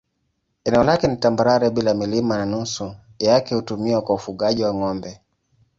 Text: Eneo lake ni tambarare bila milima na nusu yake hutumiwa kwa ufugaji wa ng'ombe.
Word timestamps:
Eneo 0.65 0.83
lake 0.83 1.07
ni 1.07 1.17
tambarare 1.17 1.69
bila 1.69 1.93
milima 1.93 2.37
na 2.37 2.45
nusu 2.45 2.95
yake 3.19 3.55
hutumiwa 3.55 4.01
kwa 4.01 4.15
ufugaji 4.15 4.63
wa 4.63 4.73
ng'ombe. 4.73 5.21